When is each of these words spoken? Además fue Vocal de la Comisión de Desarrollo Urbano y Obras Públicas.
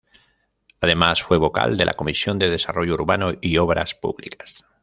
Además 0.79 1.21
fue 1.21 1.37
Vocal 1.37 1.77
de 1.77 1.85
la 1.85 1.93
Comisión 1.93 2.39
de 2.39 2.49
Desarrollo 2.49 2.95
Urbano 2.95 3.33
y 3.39 3.57
Obras 3.57 3.93
Públicas. 3.93 4.65